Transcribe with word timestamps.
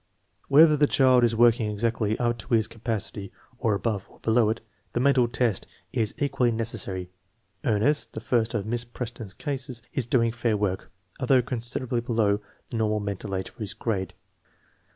Whether 0.47 0.75
the 0.75 0.87
child 0.87 1.23
is 1.23 1.35
working 1.35 1.69
exactly 1.69 2.17
up 2.17 2.39
to 2.39 2.55
his 2.55 2.67
ca 2.67 2.79
pacity, 2.79 3.29
or 3.59 3.75
above 3.75 4.07
or 4.09 4.17
below 4.21 4.49
it, 4.49 4.59
the 4.93 4.99
mental 4.99 5.27
test 5.27 5.67
is 5.93 6.15
equally 6.17 6.51
necessary. 6.51 7.11
Ernest, 7.63 8.13
the 8.13 8.19
first 8.19 8.55
of 8.55 8.65
Miss 8.65 8.83
Preston's 8.83 9.35
cases, 9.35 9.83
is 9.93 10.07
doing 10.07 10.31
fair 10.31 10.57
work, 10.57 10.89
although 11.19 11.43
considerably 11.43 12.01
below 12.01 12.39
the 12.71 12.77
nor 12.77 12.89
mal 12.89 12.99
mental 12.99 13.35
age 13.35 13.51
for 13.51 13.59
his 13.59 13.75
grade. 13.75 14.13